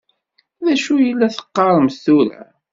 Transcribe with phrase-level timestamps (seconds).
[0.65, 2.41] D acu i la teqqaṛemt tura?